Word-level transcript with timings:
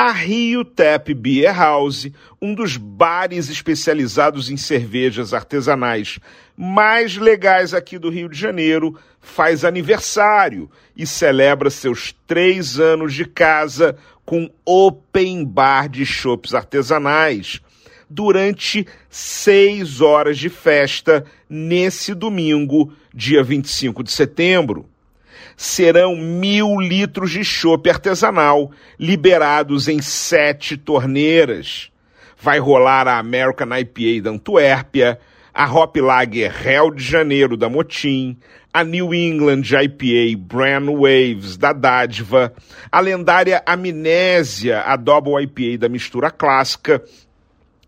A 0.00 0.12
Rio 0.12 0.64
Tap 0.64 1.12
Beer 1.12 1.52
House, 1.52 2.08
um 2.40 2.54
dos 2.54 2.76
bares 2.76 3.50
especializados 3.50 4.48
em 4.48 4.56
cervejas 4.56 5.34
artesanais 5.34 6.20
mais 6.56 7.16
legais 7.16 7.74
aqui 7.74 7.98
do 7.98 8.08
Rio 8.08 8.28
de 8.28 8.38
Janeiro, 8.38 8.96
faz 9.20 9.64
aniversário 9.64 10.70
e 10.96 11.04
celebra 11.04 11.68
seus 11.68 12.14
três 12.28 12.78
anos 12.78 13.12
de 13.12 13.24
casa 13.24 13.96
com 14.24 14.48
open 14.64 15.44
bar 15.44 15.88
de 15.88 16.06
chopps 16.06 16.54
artesanais 16.54 17.60
durante 18.08 18.86
seis 19.10 20.00
horas 20.00 20.38
de 20.38 20.48
festa 20.48 21.24
nesse 21.50 22.14
domingo, 22.14 22.92
dia 23.12 23.42
25 23.42 24.04
de 24.04 24.12
setembro 24.12 24.88
serão 25.56 26.16
mil 26.16 26.78
litros 26.78 27.30
de 27.30 27.44
chopp 27.44 27.88
artesanal 27.88 28.70
liberados 28.98 29.88
em 29.88 30.00
sete 30.00 30.76
torneiras. 30.76 31.90
Vai 32.40 32.58
rolar 32.58 33.08
a 33.08 33.18
American 33.18 33.76
IPA 33.76 34.22
da 34.22 34.30
Antuérpia, 34.30 35.18
a 35.52 35.66
Hop 35.72 35.96
Lager 35.96 36.52
Rio 36.52 36.94
de 36.94 37.02
Janeiro 37.02 37.56
da 37.56 37.68
Motim, 37.68 38.38
a 38.72 38.84
New 38.84 39.12
England 39.12 39.62
IPA 39.64 40.38
Brand 40.38 40.88
Waves 40.88 41.56
da 41.56 41.72
Dádiva, 41.72 42.52
a 42.92 43.00
lendária 43.00 43.62
Amnésia, 43.66 44.82
a 44.82 44.94
Double 44.94 45.42
IPA 45.42 45.78
da 45.78 45.88
mistura 45.88 46.30
clássica, 46.30 47.02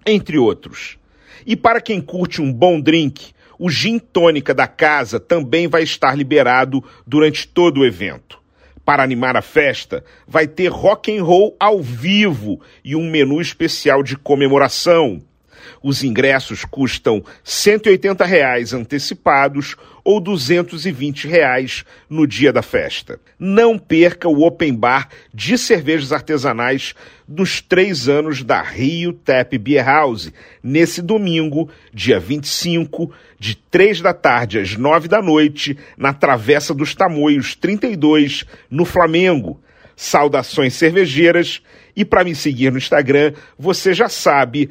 entre 0.05 0.36
outros. 0.36 0.98
E 1.47 1.55
para 1.55 1.80
quem 1.80 2.00
curte 2.00 2.42
um 2.42 2.53
bom 2.53 2.80
drink, 2.80 3.32
o 3.62 3.69
gin 3.69 3.98
tônica 3.98 4.55
da 4.55 4.66
casa 4.66 5.20
também 5.20 5.69
vai 5.69 5.83
estar 5.83 6.16
liberado 6.16 6.83
durante 7.06 7.47
todo 7.47 7.83
o 7.83 7.84
evento. 7.84 8.41
Para 8.86 9.03
animar 9.03 9.36
a 9.36 9.42
festa, 9.42 10.03
vai 10.27 10.47
ter 10.47 10.69
rock 10.69 11.14
and 11.14 11.22
roll 11.22 11.55
ao 11.61 11.83
vivo 11.83 12.62
e 12.83 12.97
um 12.97 13.11
menu 13.11 13.38
especial 13.38 14.03
de 14.03 14.16
comemoração. 14.16 15.22
Os 15.83 16.05
ingressos 16.05 16.64
custam 16.64 17.25
180 17.42 18.25
reais 18.27 18.75
antecipados 18.75 19.77
ou 20.05 20.20
220 20.20 21.27
reais 21.27 21.84
no 22.09 22.27
dia 22.27 22.53
da 22.53 22.61
festa. 22.61 23.19
Não 23.39 23.78
perca 23.78 24.28
o 24.28 24.42
open 24.47 24.75
bar 24.75 25.09
de 25.33 25.56
cervejas 25.56 26.12
artesanais 26.12 26.95
dos 27.27 27.62
três 27.62 28.09
anos 28.09 28.42
da 28.42 28.61
Rio 28.61 29.14
Tap 29.14 29.56
Beer 29.56 29.87
House, 29.87 30.31
nesse 30.62 31.00
domingo, 31.00 31.70
dia 31.94 32.20
25, 32.20 33.11
de 33.39 33.56
três 33.56 34.03
da 34.03 34.12
tarde 34.12 34.59
às 34.59 34.77
nove 34.77 35.09
da 35.09 35.22
noite, 35.22 35.78
na 35.97 36.12
Travessa 36.12 36.75
dos 36.75 36.94
Tamoios 36.94 37.55
32, 37.55 38.44
no 38.70 38.84
Flamengo. 38.84 39.59
Saudações 39.97 40.75
cervejeiras 40.75 41.62
e 41.94 42.05
para 42.05 42.25
me 42.25 42.34
seguir 42.34 42.70
no 42.70 42.78
Instagram, 42.78 43.33
você 43.59 43.92
já 43.92 44.09
sabe, 44.09 44.70